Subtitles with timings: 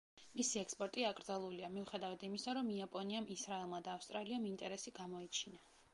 [0.37, 5.63] მისი ექსპორტი აკრძალულია, მიუხედევად იმისა, რომ იაპონიამ, ისრაელმა და ავსტრალიამ ინტერესი გამოიჩინა.